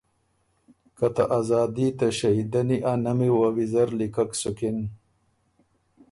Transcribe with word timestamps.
که 0.97 1.07
ته 1.15 1.23
آزادي 1.39 1.87
ته 1.99 2.07
شهیدنی 2.19 2.77
ا 2.91 2.93
نمی 3.05 3.29
وه 3.35 3.49
ویزر 3.55 3.89
لیکک 3.97 4.31
سُکِن۔ 4.41 4.77